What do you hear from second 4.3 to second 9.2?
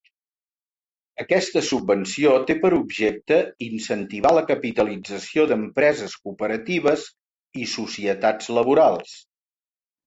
la capitalització d'empreses cooperatives i societats laborals.